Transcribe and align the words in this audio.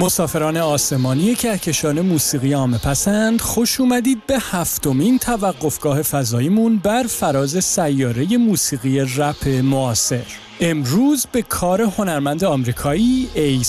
مسافران 0.00 0.56
آسمانی 0.56 1.34
کهکشان 1.34 2.00
موسیقی 2.00 2.52
عامه 2.52 2.78
پسند 2.78 3.40
خوش 3.40 3.80
اومدید 3.80 4.26
به 4.26 4.38
هفتمین 4.40 5.18
توقفگاه 5.18 6.02
فضاییمون 6.02 6.76
بر 6.76 7.02
فراز 7.02 7.64
سیاره 7.64 8.36
موسیقی 8.36 9.00
رپ 9.00 9.48
معاصر. 9.48 10.22
امروز 10.60 11.26
به 11.32 11.42
کار 11.42 11.82
هنرمند 11.82 12.44
آمریکایی 12.44 13.28
ایسپ 13.34 13.62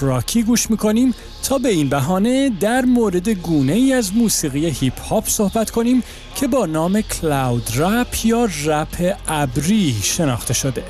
راکی 0.00 0.42
گوش 0.42 0.70
می‌کنیم 0.70 1.14
تا 1.42 1.58
به 1.58 1.68
این 1.68 1.88
بهانه 1.88 2.50
در 2.60 2.84
مورد 2.84 3.28
گونه 3.28 3.72
ای 3.72 3.92
از 3.92 4.16
موسیقی 4.16 4.66
هیپ 4.66 5.00
هاپ 5.00 5.28
صحبت 5.28 5.70
کنیم 5.70 6.02
که 6.36 6.46
با 6.46 6.66
نام 6.66 7.00
cloud 7.00 7.70
rap 7.76 8.24
یا 8.24 8.48
رپ 8.64 9.16
ابری 9.28 9.96
شناخته 10.02 10.54
شده. 10.54 10.82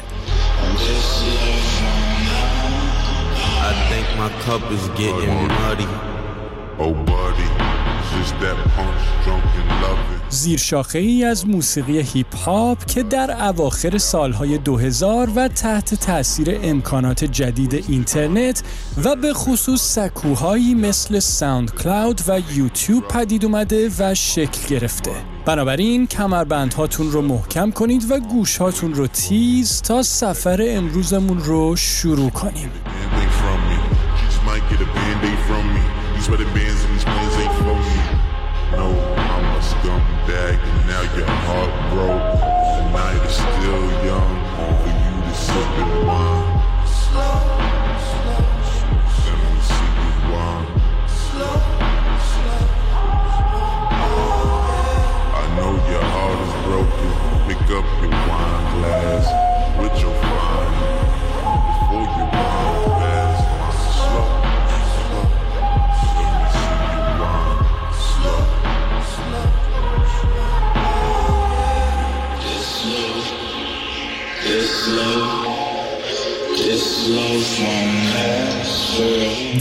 زیر 10.28 10.58
شاخه 10.58 10.98
ای 10.98 11.24
از 11.24 11.46
موسیقی 11.46 12.00
هیپ 12.00 12.36
هاپ 12.36 12.84
که 12.84 13.02
در 13.02 13.44
اواخر 13.48 13.98
سالهای 13.98 14.58
2000 14.58 15.30
و 15.36 15.48
تحت 15.48 15.94
تاثیر 15.94 16.58
امکانات 16.62 17.24
جدید 17.24 17.84
اینترنت 17.88 18.62
و 19.04 19.16
به 19.16 19.32
خصوص 19.32 19.80
سکوهایی 19.80 20.74
مثل 20.74 21.18
ساوند 21.18 21.74
کلاود 21.74 22.20
و 22.28 22.40
یوتیوب 22.54 23.08
پدید 23.08 23.44
اومده 23.44 23.90
و 23.98 24.14
شکل 24.14 24.68
گرفته. 24.68 25.10
بنابراین 25.46 26.06
کمربندهاتون 26.06 27.12
رو 27.12 27.22
محکم 27.22 27.70
کنید 27.70 28.10
و 28.10 28.20
گوشهاتون 28.20 28.94
رو 28.94 29.06
تیز 29.06 29.82
تا 29.82 30.02
سفر 30.02 30.64
امروزمون 30.68 31.38
رو 31.38 31.76
شروع 31.76 32.30
کنیم. 32.30 32.70
These 36.20 36.28
weather 36.28 36.44
bands 36.52 36.84
and 36.84 36.94
these 36.94 37.04
plans 37.04 37.34
ain't 37.36 37.54
for 37.54 37.74
me. 37.80 37.96
No, 38.76 38.90
I'm 39.16 39.56
a 39.56 39.60
scumbag, 39.62 40.58
and 40.58 40.86
now 40.86 41.00
your 41.16 41.26
heart 41.26 41.72
broke. 41.94 42.44
And 42.76 42.92
now 42.92 43.10
you're 43.12 43.28
still 43.30 44.04
young 44.04 44.34
for 44.82 44.90
you 44.90 45.22
to 45.22 45.34
sip 45.34 45.56
and 45.56 46.06
wine. 46.06 46.39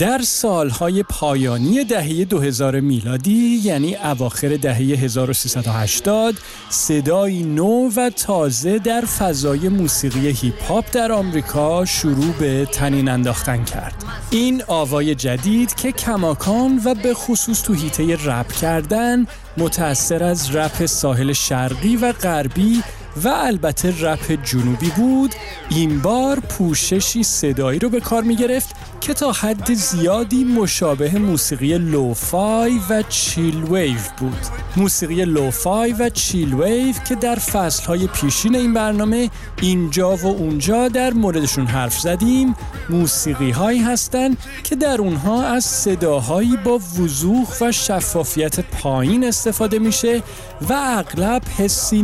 در 0.00 0.22
سالهای 0.22 1.02
پایانی 1.02 1.84
دهه 1.84 2.24
2000 2.24 2.80
میلادی 2.80 3.60
یعنی 3.64 3.96
اواخر 3.96 4.56
دهه 4.56 4.76
1380 4.76 6.34
صدایی 6.68 7.42
نو 7.42 7.90
و 7.96 8.10
تازه 8.10 8.78
در 8.78 9.00
فضای 9.00 9.68
موسیقی 9.68 10.28
هیپ 10.28 10.62
هاپ 10.62 10.84
در 10.92 11.12
آمریکا 11.12 11.84
شروع 11.84 12.32
به 12.40 12.66
تنین 12.72 13.08
انداختن 13.08 13.64
کرد. 13.64 14.04
این 14.30 14.62
آوای 14.66 15.14
جدید 15.14 15.74
که 15.74 15.92
کماکان 15.92 16.80
و 16.84 16.94
به 16.94 17.14
خصوص 17.14 17.62
تو 17.62 17.74
هیته 17.74 18.16
رپ 18.24 18.52
کردن 18.52 19.26
متأثر 19.56 20.24
از 20.24 20.56
رپ 20.56 20.86
ساحل 20.86 21.32
شرقی 21.32 21.96
و 21.96 22.12
غربی 22.12 22.82
و 23.16 23.28
البته 23.28 23.94
رپ 24.00 24.44
جنوبی 24.44 24.90
بود. 24.96 25.34
این 25.68 26.00
بار 26.00 26.40
پوششی 26.40 27.22
صدایی 27.22 27.78
رو 27.78 27.88
به 27.88 28.00
کار 28.00 28.22
می 28.22 28.36
گرفت 28.36 28.74
که 29.00 29.14
تا 29.14 29.32
حد 29.32 29.74
زیادی 29.74 30.44
مشابه 30.44 31.18
موسیقی 31.18 31.78
لوفای 31.78 32.80
و 32.90 33.02
چیل 33.08 33.64
ویو 33.64 34.00
بود. 34.18 34.46
موسیقی 34.76 35.24
لوفای 35.24 35.92
و 35.92 36.08
چیل 36.08 36.54
ویو 36.54 36.94
که 37.08 37.14
در 37.14 37.34
فصلهای 37.34 38.06
پیشین 38.06 38.56
این 38.56 38.74
برنامه 38.74 39.30
اینجا 39.62 40.16
و 40.16 40.26
اونجا 40.26 40.88
در 40.88 41.12
موردشون 41.12 41.66
حرف 41.66 41.98
زدیم 41.98 42.54
موسیقی 42.90 43.50
هایی 43.50 43.80
هستند 43.80 44.36
که 44.64 44.76
در 44.76 45.00
اونها 45.00 45.42
از 45.42 45.64
صداهایی 45.64 46.56
با 46.64 46.80
وضوح 46.98 47.46
و 47.60 47.72
شفافیت 47.72 48.60
پایین 48.60 49.24
استفاده 49.24 49.78
میشه 49.78 50.22
و 50.68 50.72
اغلب 50.72 51.42
حسی 51.58 52.02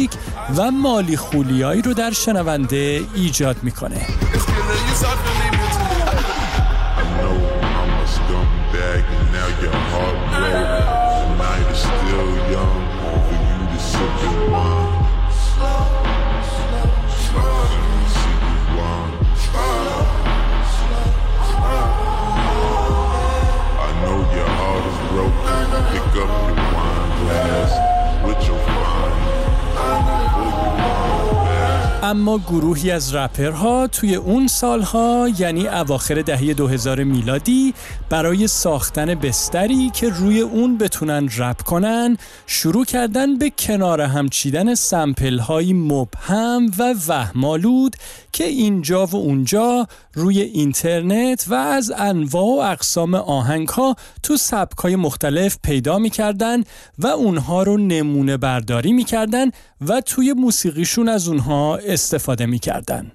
نوستالژیک 0.00 0.10
و 0.56 0.70
مالی 0.70 1.16
خولیایی 1.16 1.82
رو 1.82 1.94
در 1.94 2.10
شنونده 2.10 3.00
ایجاد 3.14 3.56
می‌کنه. 3.62 4.06
اما 32.10 32.38
گروهی 32.38 32.90
از 32.90 33.14
رپرها 33.14 33.86
توی 33.86 34.14
اون 34.14 34.46
سالها 34.46 35.28
یعنی 35.38 35.68
اواخر 35.68 36.14
دهه 36.14 36.54
2000 36.54 37.04
میلادی 37.04 37.74
برای 38.08 38.46
ساختن 38.46 39.14
بستری 39.14 39.90
که 39.90 40.08
روی 40.08 40.40
اون 40.40 40.78
بتونن 40.78 41.28
رپ 41.36 41.62
کنن 41.62 42.16
شروع 42.46 42.84
کردن 42.84 43.38
به 43.38 43.52
کنار 43.58 44.00
هم 44.00 44.28
چیدن 44.28 44.74
سمپل 44.74 45.38
های 45.38 45.72
مبهم 45.72 46.70
و 46.78 46.94
وهمالود 47.08 47.96
که 48.32 48.44
اینجا 48.44 49.06
و 49.06 49.16
اونجا 49.16 49.86
روی 50.14 50.40
اینترنت 50.40 51.44
و 51.48 51.54
از 51.54 51.92
انواع 51.96 52.44
و 52.44 52.72
اقسام 52.72 53.14
آهنگ 53.14 53.68
ها 53.68 53.96
تو 54.22 54.36
سبک 54.36 54.78
های 54.78 54.96
مختلف 54.96 55.58
پیدا 55.62 55.98
می‌کردن 55.98 56.64
و 56.98 57.06
اونها 57.06 57.62
رو 57.62 57.76
نمونه 57.76 58.36
برداری 58.36 58.92
می‌کردن 58.92 59.50
و 59.88 60.00
توی 60.00 60.32
موسیقیشون 60.32 61.08
از 61.08 61.28
اونها 61.28 61.78
استفاده 61.99 62.45
میکردن. 62.45 63.11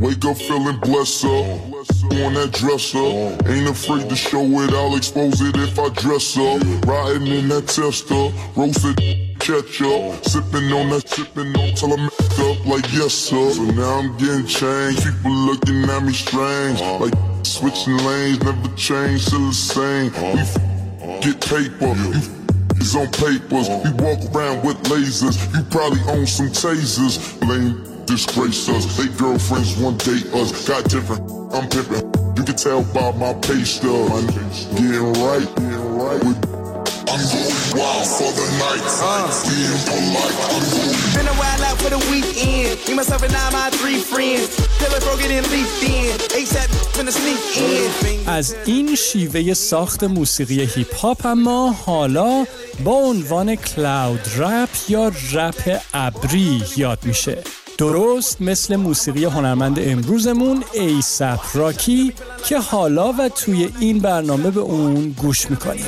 Wake 0.00 0.24
up 0.26 0.36
feeling 0.36 0.78
blessed 0.80 1.24
up. 1.24 1.76
On 2.24 2.34
that 2.34 2.50
dresser. 2.52 3.10
Ain't 3.50 3.68
afraid 3.68 4.08
to 4.10 4.16
show 4.16 4.44
it, 4.62 4.70
I'll 4.72 4.94
expose 4.94 5.40
it 5.40 5.56
if 5.56 5.78
I 5.78 5.88
dress 6.02 6.36
up. 6.36 6.60
Riding 6.86 7.26
in 7.38 7.48
that 7.48 7.66
tester. 7.66 8.24
Roasted 8.54 8.96
catch 9.38 9.80
up. 9.82 10.24
Sipping 10.24 10.72
on 10.72 10.90
that, 10.90 11.08
sipping 11.08 11.56
on 11.56 11.74
till 11.74 11.92
I'm 11.94 12.06
up 12.06 12.66
like 12.66 12.92
yes 12.92 13.14
sir. 13.14 13.50
So 13.52 13.62
now 13.62 13.98
I'm 14.00 14.16
getting 14.18 14.46
changed. 14.46 15.02
People 15.04 15.32
looking 15.48 15.84
at 15.84 16.02
me 16.02 16.12
strange. 16.12 16.80
Like 17.00 17.14
switching 17.42 17.96
lanes, 17.98 18.42
never 18.42 18.68
change, 18.76 19.22
still 19.26 19.46
the 19.46 19.54
same. 19.54 20.10
We 21.00 21.20
get 21.20 21.40
paper. 21.40 21.94
You 21.94 22.39
is 22.81 22.95
on 22.95 23.07
papers. 23.11 23.69
We 23.69 23.91
walk 24.03 24.19
around 24.33 24.65
with 24.65 24.81
lasers. 24.89 25.37
You 25.55 25.63
probably 25.69 26.01
own 26.09 26.25
some 26.25 26.49
tasers. 26.49 27.15
Lame 27.47 28.05
disgrace 28.05 28.67
us. 28.67 28.97
They 28.97 29.07
girlfriends 29.17 29.77
one 29.77 29.97
date 29.97 30.25
us. 30.33 30.67
Got 30.67 30.89
different. 30.89 31.21
I'm 31.53 31.69
pimping. 31.69 32.09
You 32.35 32.43
can 32.43 32.55
tell 32.55 32.83
by 32.93 33.11
my 33.13 33.33
pay 33.35 33.63
stub. 33.63 34.09
Getting 34.75 35.13
right. 35.21 35.47
Getting 35.55 35.95
right. 35.95 36.21
I'm 37.07 37.21
going 37.29 37.60
wild 37.79 38.07
for 38.17 38.31
the 38.39 38.47
night. 38.63 38.85
Uh. 39.01 39.27
Being 39.47 39.81
polite. 39.87 40.37
Been 41.15 41.27
a 41.27 41.35
while 41.41 41.63
out 41.69 41.77
for 41.81 41.89
the 41.95 42.01
weekend. 42.11 42.79
Me, 42.87 42.93
myself, 42.93 43.23
and 43.23 43.35
I, 43.35 43.49
my 43.51 43.69
three 43.79 43.99
friends. 44.11 44.49
Pillar 44.79 45.01
broke 45.07 45.23
it 45.25 45.31
in 45.37 45.43
leaf 45.53 45.71
in. 45.83 46.17
ASAP 46.39 46.69
finna 46.95 47.11
sneak 47.11 47.41
in. 47.57 48.27
از 48.27 48.55
این 48.65 48.95
شیوه 48.95 49.53
ساخت 49.53 50.03
موسیقی 50.03 50.61
هیپ 50.75 50.95
هاپ 50.95 51.25
اما 51.25 51.71
حالا 51.71 52.45
با 52.83 52.91
عنوان 52.91 53.55
کلاود 53.55 54.21
رپ 54.37 54.69
یا 54.89 55.11
رپ 55.33 55.81
ابری 55.93 56.63
یاد 56.77 56.99
میشه 57.05 57.43
درست 57.81 58.41
مثل 58.41 58.75
موسیقی 58.75 59.25
هنرمند 59.25 59.79
امروزمون 59.79 60.63
ای 60.73 61.01
راکی 61.53 62.13
که 62.45 62.59
حالا 62.59 63.13
و 63.13 63.29
توی 63.29 63.69
این 63.79 63.99
برنامه 63.99 64.51
به 64.51 64.59
اون 64.59 65.09
گوش 65.09 65.49
می‌کنیم. 65.49 65.85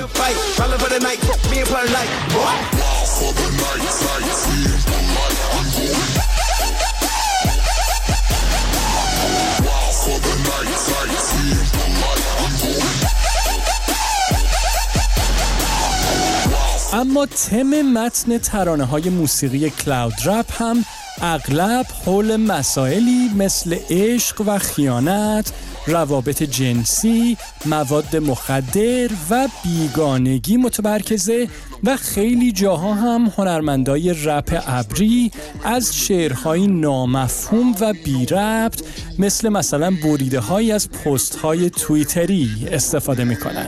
اما 16.94 17.26
تم 17.26 17.82
متن 17.82 18.38
ترانه 18.38 18.86
های 18.86 19.10
موسیقی 19.10 19.70
کلاود 19.70 20.14
رپ 20.26 20.62
هم 20.62 20.86
اغلب 21.22 21.86
حول 22.06 22.36
مسائلی 22.36 23.30
مثل 23.38 23.78
عشق 23.90 24.44
و 24.46 24.58
خیانت، 24.58 25.52
روابط 25.88 26.44
جنسی، 26.44 27.38
مواد 27.66 28.16
مخدر 28.16 29.10
و 29.30 29.48
بیگانگی 29.64 30.58
متمرکزه 30.58 31.48
و 31.84 31.98
خیلی 31.98 32.52
جاها 32.52 32.94
هم 32.94 33.32
هنرمندای 33.38 34.14
رپ 34.26 34.64
ابری 34.68 35.32
از 35.64 35.96
شعرهای 35.96 36.68
نامفهوم 36.68 37.76
و 37.80 37.94
بی 37.94 38.26
ربط 38.26 38.82
مثل 39.20 39.50
مثلا 39.50 39.94
بریده 40.04 40.40
های 40.40 40.72
از 40.72 40.90
پست 40.90 41.36
های 41.36 41.70
تویتری 41.70 42.50
استفاده 42.72 43.24
می‌کنن. 43.24 43.68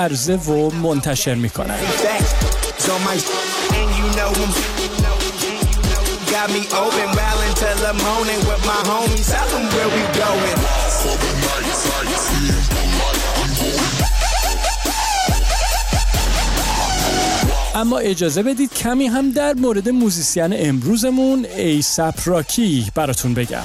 عرضه 0.00 0.36
و 0.36 0.70
منتشر 0.70 1.34
می‌کنن. 1.34 1.78
اما 17.74 17.98
اجازه 17.98 18.42
بدید 18.42 18.74
کمی 18.74 19.06
هم 19.06 19.32
در 19.32 19.54
مورد 19.54 19.88
موزیسین 19.88 20.68
امروزمون 20.68 21.46
ای 21.56 21.82
راکی 22.26 22.90
براتون 22.94 23.34
بگم. 23.34 23.62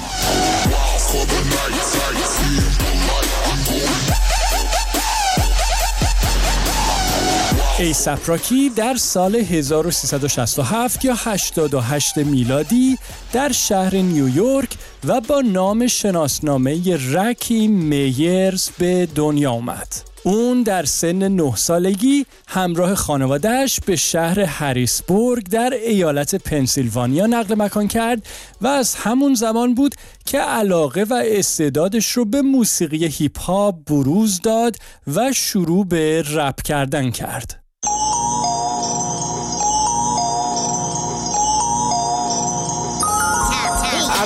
ای 7.78 7.94
راکی 8.26 8.68
در 8.68 8.94
سال 8.94 9.36
1367 9.36 11.04
یا 11.04 11.14
88 11.16 12.16
میلادی 12.16 12.98
در 13.32 13.52
شهر 13.52 13.96
نیویورک 13.96 14.68
و 15.04 15.20
با 15.20 15.40
نام 15.40 15.86
شناسنامه 15.86 16.96
رکی 17.12 17.68
میرز 17.68 18.70
به 18.78 19.08
دنیا 19.14 19.52
آمد. 19.52 19.88
اون 20.22 20.62
در 20.62 20.84
سن 20.84 21.28
نه 21.28 21.56
سالگی 21.56 22.26
همراه 22.48 22.94
خانوادهش 22.94 23.80
به 23.86 23.96
شهر 23.96 24.40
هریسبورگ 24.40 25.48
در 25.48 25.70
ایالت 25.86 26.34
پنسیلوانیا 26.34 27.26
نقل 27.26 27.54
مکان 27.54 27.88
کرد 27.88 28.26
و 28.60 28.66
از 28.66 28.94
همون 28.94 29.34
زمان 29.34 29.74
بود 29.74 29.94
که 30.24 30.38
علاقه 30.38 31.02
و 31.02 31.22
استعدادش 31.26 32.12
رو 32.12 32.24
به 32.24 32.42
موسیقی 32.42 33.06
هیپ 33.06 33.40
هاپ 33.40 33.74
بروز 33.86 34.40
داد 34.40 34.76
و 35.14 35.32
شروع 35.32 35.86
به 35.86 36.22
رپ 36.26 36.62
کردن 36.62 37.10
کرد. 37.10 37.65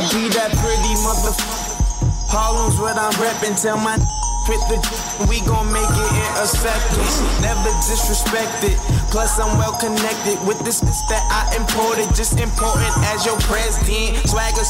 Be 0.08 0.32
that 0.32 0.48
pretty 0.56 0.94
motherfucker. 1.04 1.76
Harlem's 2.32 2.80
what 2.80 2.96
I'm 2.96 3.12
reppin'. 3.20 3.60
Tell 3.60 3.76
my 3.76 3.96
with 4.48 4.64
the 4.72 4.80
we 5.28 5.40
gon' 5.40 5.70
make 5.72 5.94
it 6.04 6.12
in 6.24 6.32
a 6.44 6.46
second. 6.46 7.08
Never 7.42 7.70
disrespected. 7.90 8.76
Plus 9.10 9.38
I'm 9.42 9.58
well 9.58 9.76
connected 9.84 10.38
with 10.48 10.58
this 10.66 10.80
that 11.10 11.24
I 11.40 11.42
imported. 11.60 12.06
Just 12.20 12.38
important 12.40 12.92
as 13.12 13.26
your 13.26 13.38
president. 13.50 13.70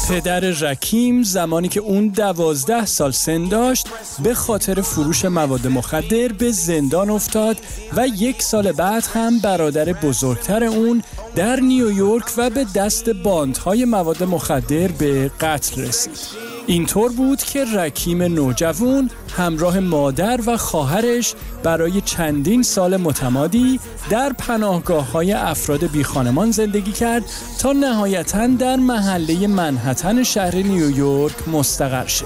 پدر 0.09 0.39
رکیم 0.39 1.23
زمانی 1.23 1.67
که 1.67 1.79
اون 1.79 2.07
دوازده 2.07 2.85
سال 2.85 3.11
سن 3.11 3.45
داشت 3.45 3.87
به 4.23 4.33
خاطر 4.33 4.81
فروش 4.81 5.25
مواد 5.25 5.67
مخدر 5.67 6.27
به 6.27 6.51
زندان 6.51 7.09
افتاد 7.09 7.57
و 7.97 8.07
یک 8.07 8.41
سال 8.41 8.71
بعد 8.71 9.07
هم 9.13 9.39
برادر 9.39 9.85
بزرگتر 9.93 10.63
اون 10.63 11.03
در 11.35 11.55
نیویورک 11.55 12.25
و 12.37 12.49
به 12.49 12.65
دست 12.75 13.09
باندهای 13.09 13.85
مواد 13.85 14.23
مخدر 14.23 14.87
به 14.87 15.31
قتل 15.41 15.81
رسید. 15.81 16.40
اینطور 16.71 17.11
بود 17.11 17.43
که 17.43 17.65
رکیم 17.75 18.23
نوجوان 18.23 19.09
همراه 19.37 19.79
مادر 19.79 20.39
و 20.45 20.57
خواهرش 20.57 21.33
برای 21.63 22.01
چندین 22.01 22.63
سال 22.63 22.97
متمادی 22.97 23.79
در 24.09 24.33
پناهگاه 24.37 25.11
های 25.11 25.33
افراد 25.33 25.91
بیخانمان 25.91 26.51
زندگی 26.51 26.91
کرد 26.91 27.23
تا 27.59 27.71
نهایتا 27.71 28.47
در 28.47 28.75
محله 28.75 29.47
منحتن 29.47 30.23
شهر 30.23 30.55
نیویورک 30.55 31.47
مستقر 31.47 32.07
شد. 32.07 32.25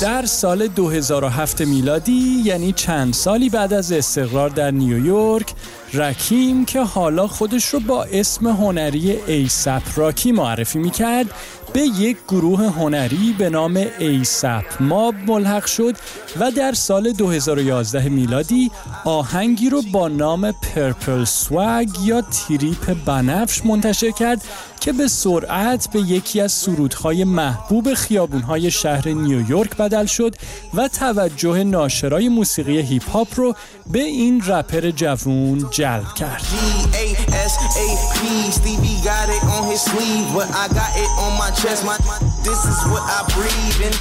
در 0.00 0.26
سال 0.26 0.66
2007 0.66 1.60
میلادی 1.60 2.42
یعنی 2.44 2.72
چند 2.72 3.12
سالی 3.12 3.50
بعد 3.50 3.72
از 3.72 3.92
استقرار 3.92 4.50
در 4.50 4.70
نیویورک 4.70 5.54
رکیم 5.92 6.64
که 6.64 6.80
حالا 6.80 7.26
خودش 7.26 7.64
رو 7.64 7.80
با 7.80 8.04
اسم 8.04 8.46
هنری 8.46 9.10
ایسپ 9.26 9.82
راکی 9.96 10.32
معرفی 10.32 10.78
می‌کرد 10.78 11.34
به 11.72 11.80
یک 11.80 12.16
گروه 12.28 12.64
هنری 12.64 13.34
به 13.38 13.50
نام 13.50 13.86
ایسپ 13.98 14.64
ماب 14.80 15.14
ملحق 15.26 15.66
شد 15.66 15.96
و 16.40 16.50
در 16.50 16.72
سال 16.72 17.12
2011 17.12 18.08
میلادی 18.08 18.70
آهنگی 19.04 19.70
رو 19.70 19.82
با 19.92 20.08
نام 20.08 20.52
Purple 20.52 21.24
Swag 21.24 21.88
یا 22.04 22.20
تریپ 22.22 22.96
بنفش 23.06 23.66
منتشر 23.66 24.10
کرد 24.10 24.44
که 24.80 24.92
به 24.92 25.08
سرعت 25.08 25.88
به 25.92 26.00
یکی 26.00 26.40
از 26.40 26.52
سرودهای 26.52 27.24
محبوب 27.24 27.94
خیابونهای 27.94 28.70
شهر 28.70 29.08
نیویورک 29.08 29.76
بدل 29.76 30.06
شد 30.06 30.34
و 30.74 30.88
توجه 30.88 31.64
ناشرای 31.64 32.28
موسیقی 32.28 32.78
هیپ 32.78 33.10
هاپ 33.10 33.28
رو 33.36 33.54
به 33.92 34.02
این 34.02 34.42
رپر 34.46 34.90
جوون 34.90 35.68
جلب 35.75 36.13
کرد. 36.13 36.41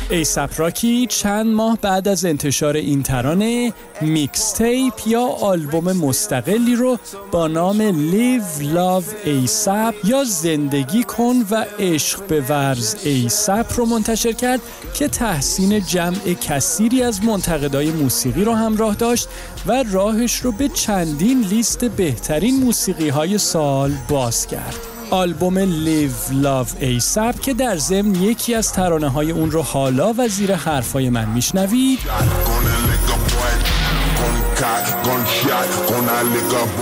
ایسپ 0.09 0.23
راکی 0.23 1.07
چند 1.07 1.47
ماه 1.47 1.77
بعد 1.81 2.07
از 2.07 2.25
انتشار 2.25 2.75
این 2.75 3.03
ترانه 3.03 3.73
mixtape 4.01 4.93
یا 5.05 5.21
آلبوم 5.21 5.91
مستقلی 5.91 6.75
رو 6.75 6.99
با 7.31 7.47
نام 7.47 7.91
Live 8.11 8.61
Love 8.61 9.27
ASAP 9.27 10.07
یا 10.07 10.23
زندگی 10.23 11.03
کن 11.03 11.35
و 11.51 11.65
عشق 11.79 12.27
بورز 12.27 12.95
ASAP 12.95 13.73
رو 13.75 13.85
منتشر 13.85 14.31
کرد 14.31 14.61
که 14.93 15.07
تحسین 15.07 15.85
جمع 15.85 16.33
کثیری 16.33 17.03
از 17.03 17.23
منتقدای 17.23 17.91
موسیقی 17.91 18.43
رو 18.43 18.53
همراه 18.53 18.95
داشت 18.95 19.27
و 19.67 19.83
راهش 19.91 20.35
رو 20.35 20.51
به 20.51 20.69
چندین 20.69 21.41
لیست 21.41 21.85
بهترین 21.85 22.63
موسیقی 22.63 23.09
های 23.09 23.37
سال 23.37 23.91
باز 24.09 24.47
کرد. 24.47 24.94
آلبوم 25.09 25.65
Live 25.65 26.31
Love 26.43 26.83
ASAP 26.83 27.39
که 27.39 27.53
در 27.53 27.77
ضمن 27.77 28.15
یکی 28.15 28.55
از 28.55 28.73
ترانه 28.73 29.09
های 29.09 29.31
اون 29.31 29.51
رو 29.51 29.61
حالا 29.61 30.13
و 30.17 30.27
زیر 30.27 30.55
حرفای 30.55 31.09
من 31.09 31.29
میشنوید. 31.29 31.99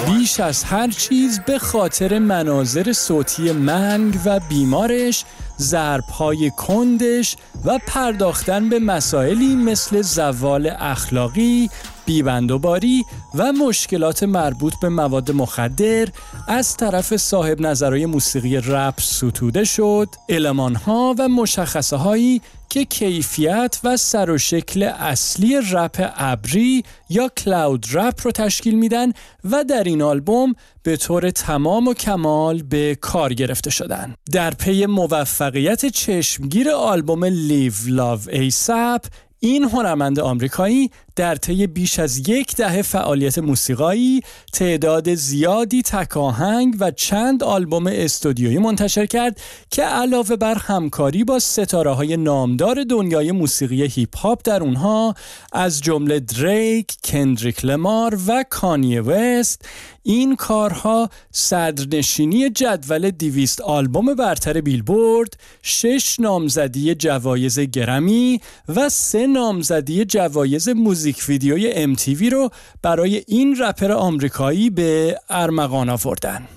بیش 0.05 0.39
از 0.39 0.63
هر 0.63 0.87
چیز 0.87 1.39
به 1.39 1.59
خاطر 1.59 2.19
مناظر 2.19 2.93
صوتی 2.93 3.51
منگ 3.51 4.19
و 4.25 4.39
بیمارش 4.49 5.25
ضربهای 5.59 6.51
کندش 6.57 7.35
و 7.65 7.79
پرداختن 7.87 8.69
به 8.69 8.79
مسائلی 8.79 9.55
مثل 9.55 10.01
زوال 10.01 10.71
اخلاقی، 10.79 11.69
بیبندوباری 12.05 13.03
و 13.35 13.51
مشکلات 13.51 14.23
مربوط 14.23 14.73
به 14.81 14.89
مواد 14.89 15.31
مخدر 15.31 16.07
از 16.47 16.77
طرف 16.77 17.15
صاحب 17.15 17.61
نظرهای 17.61 18.05
موسیقی 18.05 18.57
رپ 18.57 18.99
ستوده 18.99 19.63
شد 19.63 20.07
المانها 20.29 21.15
و 21.19 21.27
مشخصه 21.27 21.97
هایی 21.97 22.41
که 22.73 22.85
کیفیت 22.85 23.79
و 23.83 23.97
سر 23.97 24.29
و 24.29 24.37
شکل 24.37 24.83
اصلی 24.83 25.55
رپ 25.71 26.13
ابری 26.17 26.83
یا 27.09 27.29
کلاود 27.37 27.85
رپ 27.93 28.19
رو 28.23 28.31
تشکیل 28.31 28.75
میدن 28.75 29.11
و 29.51 29.63
در 29.63 29.83
این 29.83 30.01
آلبوم 30.01 30.55
به 30.83 30.97
طور 30.97 31.31
تمام 31.31 31.87
و 31.87 31.93
کمال 31.93 32.61
به 32.63 32.97
کار 33.01 33.33
گرفته 33.33 33.69
شدن. 33.69 34.15
در 34.31 34.51
پی 34.51 34.85
موفقیت 34.85 35.85
چشمگیر 35.85 36.69
آلبوم 36.69 37.25
Live 37.25 37.73
Love 37.87 38.19
ASAP 38.29 39.05
این 39.45 39.63
هنرمند 39.63 40.19
آمریکایی 40.19 40.91
در 41.15 41.35
طی 41.35 41.67
بیش 41.67 41.99
از 41.99 42.29
یک 42.29 42.55
دهه 42.55 42.81
فعالیت 42.81 43.37
موسیقایی 43.37 44.21
تعداد 44.53 45.13
زیادی 45.13 45.81
تک‌آهنگ 45.81 46.75
و 46.79 46.91
چند 46.91 47.43
آلبوم 47.43 47.87
استودیویی 47.87 48.57
منتشر 48.57 49.05
کرد 49.05 49.41
که 49.71 49.83
علاوه 49.83 50.35
بر 50.35 50.55
همکاری 50.55 51.23
با 51.23 51.39
ستاره 51.39 51.91
های 51.91 52.17
نامدار 52.17 52.83
دنیای 52.83 53.31
موسیقی 53.31 53.83
هیپ 53.83 54.17
هاپ 54.17 54.41
در 54.43 54.63
اونها 54.63 55.13
از 55.53 55.81
جمله 55.81 56.19
دریک، 56.19 56.97
کندریک 57.03 57.65
لمار 57.65 58.19
و 58.27 58.45
کانی 58.49 58.99
وست 58.99 59.65
این 60.03 60.35
کارها 60.35 61.09
صدرنشینی 61.31 62.49
جدول 62.49 63.11
دیویست 63.11 63.61
آلبوم 63.61 64.13
برتر 64.13 64.61
بیلبورد، 64.61 65.33
شش 65.61 66.19
نامزدی 66.19 66.95
جوایز 66.95 67.59
گرمی 67.59 68.41
و 68.75 68.89
سه 68.89 69.27
نامزدی 69.27 70.05
جوایز 70.05 70.69
موزیک 70.69 71.23
ویدیوی 71.27 71.95
MTV 71.95 72.31
رو 72.31 72.49
برای 72.81 73.23
این 73.27 73.57
رپر 73.59 73.91
آمریکایی 73.91 74.69
به 74.69 75.19
ارمغان 75.29 75.89
آوردن. 75.89 76.47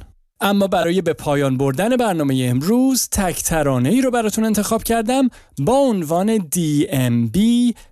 اما 0.40 0.66
برای 0.66 1.02
به 1.02 1.12
پایان 1.12 1.56
بردن 1.56 1.96
برنامه 1.96 2.46
امروز 2.50 3.08
تک 3.08 3.42
ترانه 3.42 3.88
ای 3.88 4.02
رو 4.02 4.10
براتون 4.10 4.44
انتخاب 4.44 4.82
کردم 4.82 5.28
با 5.58 5.76
عنوان 5.76 6.38
DMB 6.38 7.38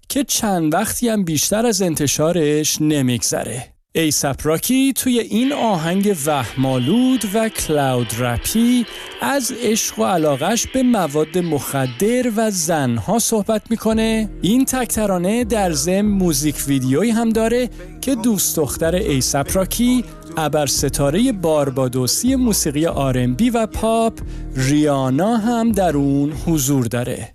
که 0.08 0.24
چند 0.24 0.74
وقتی 0.74 1.08
هم 1.08 1.24
بیشتر 1.24 1.66
از 1.66 1.82
انتشارش 1.82 2.80
نمیگذره. 2.80 3.73
ای 3.96 4.12
راکی 4.42 4.92
توی 4.92 5.20
این 5.20 5.52
آهنگ 5.52 6.16
وهمالود 6.26 7.24
و 7.34 7.48
کلاود 7.48 8.14
رپی 8.18 8.86
از 9.20 9.52
عشق 9.62 9.98
و 9.98 10.04
علاقش 10.04 10.66
به 10.66 10.82
مواد 10.82 11.38
مخدر 11.38 12.32
و 12.36 12.50
زنها 12.50 13.18
صحبت 13.18 13.62
می‌کنه. 13.70 14.30
این 14.42 14.64
تکترانه 14.64 15.44
در 15.44 15.72
ضمن 15.72 16.00
موزیک 16.00 16.56
ویدیویی 16.66 17.10
هم 17.10 17.28
داره 17.28 17.70
که 18.00 18.14
دوست 18.14 18.56
دختر 18.56 18.94
ای 18.94 19.22
راکی 19.52 20.04
ابر 20.36 20.66
ستاره 20.66 21.32
باربادوسی 21.32 22.36
موسیقی 22.36 22.86
آرنبی 22.86 23.50
و 23.50 23.66
پاپ 23.66 24.18
ریانا 24.56 25.36
هم 25.36 25.72
در 25.72 25.96
اون 25.96 26.32
حضور 26.32 26.86
داره. 26.86 27.34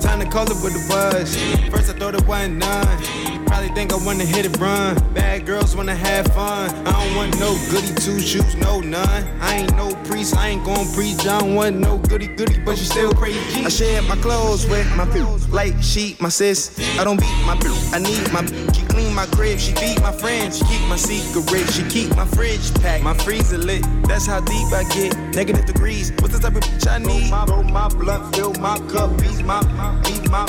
Time 0.00 0.20
to 0.20 0.26
call 0.30 0.44
it 0.44 0.56
with 0.62 0.72
the 0.72 0.86
buzz. 0.88 1.36
First 1.70 1.90
I 1.90 1.98
thought 1.98 2.14
it 2.14 2.26
wasn't 2.26 2.58
none. 2.58 3.33
Probably 3.64 3.80
think 3.80 3.92
I 3.94 4.04
wanna 4.04 4.26
hit 4.26 4.44
it 4.44 4.58
run. 4.58 4.94
Bad 5.14 5.46
girls 5.46 5.74
wanna 5.74 5.94
have 5.94 6.26
fun. 6.34 6.68
I 6.86 6.92
don't 6.92 7.16
want 7.16 7.40
no 7.40 7.56
goody 7.70 7.94
two 7.94 8.20
shoes, 8.20 8.54
no 8.56 8.80
none. 8.80 9.24
I 9.40 9.56
ain't 9.56 9.74
no 9.74 9.94
priest, 10.04 10.36
I 10.36 10.48
ain't 10.48 10.64
gon' 10.64 10.86
preach. 10.92 11.20
I 11.20 11.40
don't 11.40 11.54
want 11.54 11.76
no 11.76 11.96
goody 11.96 12.26
goody, 12.26 12.58
but 12.58 12.76
you 12.76 12.84
still 12.84 13.14
crazy. 13.14 13.64
I 13.64 13.70
share 13.70 14.02
my 14.02 14.16
clothes 14.16 14.68
with 14.68 14.86
my 14.96 15.06
people. 15.06 15.38
Like 15.48 15.74
she, 15.80 16.14
my 16.20 16.28
sis. 16.28 16.78
I 16.98 17.04
don't 17.04 17.18
beat 17.18 17.46
my 17.46 17.56
people. 17.56 17.78
I 17.94 18.00
need 18.00 18.30
my 18.32 18.44
She 18.74 18.82
clean 18.84 19.14
my 19.14 19.24
crib, 19.26 19.58
she 19.58 19.72
feed 19.72 19.98
my 20.02 20.12
friends. 20.12 20.58
She 20.58 20.64
keep 20.66 20.86
my 20.86 20.96
secret, 20.96 21.66
she 21.70 21.84
keep 21.84 22.14
my 22.16 22.26
fridge 22.26 22.74
packed. 22.82 23.02
My 23.02 23.14
freezer 23.14 23.56
lit. 23.56 23.82
That's 24.06 24.26
how 24.26 24.40
deep 24.40 24.72
I 24.74 24.84
get. 24.94 25.16
Negative 25.34 25.64
degrees. 25.64 26.12
What's 26.18 26.36
the 26.36 26.40
type 26.40 26.56
of 26.56 26.62
bitch 26.64 26.86
I 26.86 26.98
need? 26.98 27.30
Roll 27.30 27.62
my, 27.64 27.88
roll 27.88 28.04
my 28.04 28.30
fill 28.32 28.52
my 28.60 28.78
cup, 28.92 29.16
beat 29.22 29.42
my 29.44 29.60
beat 30.04 30.30
my 30.30 30.44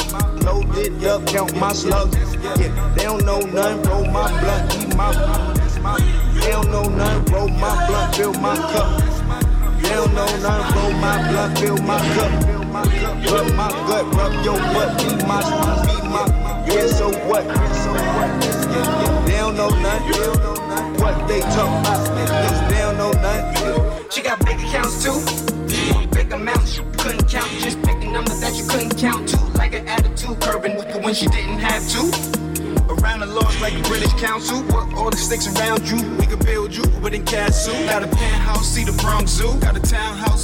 load 0.46 0.78
it 0.78 1.04
up, 1.06 1.26
count 1.28 1.56
my 1.58 1.74
slugs. 1.74 2.16
Yeah, 2.44 2.94
they 2.96 3.05
don't 3.06 3.24
know 3.24 3.40
nothing, 3.40 3.84
roll 3.84 4.06
my 4.06 4.28
blunt, 4.42 4.76
eat 4.78 4.96
my 4.96 5.12
They 6.40 6.50
don't 6.50 6.72
know 6.72 6.90
nothing, 6.90 7.34
roll 7.34 7.48
my 7.50 7.88
blunt, 7.88 8.16
fill 8.16 8.34
my 8.34 8.56
cup. 8.56 9.00
They 9.80 9.90
don't 9.90 10.14
know 10.16 10.26
nothing, 10.42 10.76
roll 10.76 10.92
my 10.94 11.30
blunt, 11.30 11.60
fill 11.60 11.78
my 11.78 12.00
cup. 12.16 12.32
Rub 13.32 13.54
my 13.54 13.70
gut, 13.88 14.16
rub 14.16 14.34
your 14.44 14.58
butt, 14.74 14.98
beat 14.98 15.28
my, 15.28 15.40
beat 15.86 16.04
my. 16.10 16.26
Yeah, 16.68 16.88
so 16.88 17.12
what? 17.28 17.46
They 19.26 19.38
don't 19.38 19.56
know 19.56 19.70
nothing. 19.70 21.00
What 21.00 21.28
they 21.28 21.42
talk 21.42 21.86
about? 21.86 22.70
They 22.70 22.78
don't 22.78 22.98
know 22.98 23.12
nothing. 23.12 24.10
She 24.10 24.22
got 24.24 24.44
big 24.46 24.60
accounts 24.60 25.04
too. 25.04 25.20
Big 26.12 26.34
amounts 26.34 26.78
you 26.78 26.84
couldn't 26.98 27.30
count. 27.30 27.52
Just 27.60 27.82
pick 27.84 28.04
a 28.04 28.12
number 28.12 28.34
that 28.34 28.56
you 28.56 28.66
couldn't 28.68 28.98
count 28.98 29.30
to. 29.30 29.45
An 29.76 29.90
attitude 29.90 30.40
curbing 30.40 30.78
when 31.04 31.14
she 31.14 31.28
didn't 31.28 31.60
have 31.60 31.84
to. 31.90 32.00
Around 32.94 33.20
the 33.20 33.26
laws 33.26 33.60
like 33.60 33.74
the 33.74 33.86
British 33.90 34.14
Council. 34.14 34.64
Put 34.64 34.94
all 34.94 35.10
the 35.10 35.18
sticks 35.18 35.48
around 35.54 35.86
you. 35.90 35.98
We 36.18 36.26
can 36.28 36.40
build 36.40 36.74
you 36.74 36.84
with 37.02 37.14
a 37.14 37.20
castle. 37.20 37.74
Got 37.86 38.04
a 38.04 38.08
penthouse, 38.08 38.68
see 38.68 38.86
the 38.86 38.94
Bronx 39.04 39.32
Zoo. 39.32 39.54
Got 39.60 39.76
a 39.76 39.82
townhouse 39.82 40.35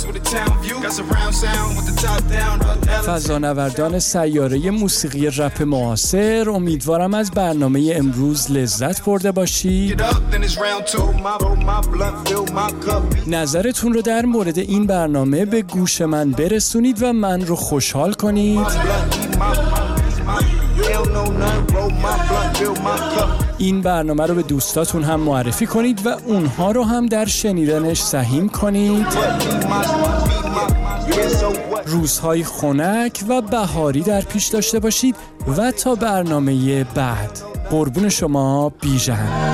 فضانوردان 3.06 4.00
سیاره 4.00 4.72
موسیقی 4.72 5.28
رپ 5.28 5.62
معاصر 5.62 6.50
امیدوارم 6.50 7.14
از 7.14 7.32
برنامه 7.32 7.94
امروز 7.96 8.52
لذت 8.52 9.06
برده 9.06 9.32
باشید 9.32 10.02
نظرتون 13.28 13.94
رو 13.94 14.02
در 14.02 14.26
مورد 14.26 14.60
این 14.60 14.88
برنامه 14.88 15.46
به 15.46 15.62
گوش 15.62 16.02
من 16.02 16.32
برسونید 16.32 17.04
و 17.04 17.14
من 17.14 17.42
رو 17.42 17.56
خوشحال 17.56 18.14
کنید. 18.14 18.68
این 23.62 23.82
برنامه 23.82 24.26
رو 24.26 24.36
به 24.36 24.42
دوستاتون 24.42 25.04
هم 25.04 25.20
معرفی 25.20 25.66
کنید 25.66 26.06
و 26.06 26.10
اونها 26.26 26.72
رو 26.72 26.84
هم 26.84 27.06
در 27.06 27.26
شنیدنش 27.26 28.02
سهیم 28.02 28.50
کنید. 28.50 29.08
روزهای 31.86 32.44
خنک 32.44 33.24
و 33.30 33.42
بهاری 33.42 34.02
در 34.02 34.22
پیش 34.22 34.48
داشته 34.48 34.80
باشید 34.80 35.16
و 35.58 35.72
تا 35.72 35.96
برنامه 35.96 36.84
بعد. 36.84 37.40
قربون 37.70 38.10
شما 38.10 38.70
بیژن. 38.70 39.51